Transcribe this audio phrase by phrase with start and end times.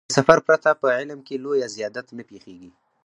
[0.09, 2.71] له سفر پرته په علم کې لويه زيادت نه پېښېږي.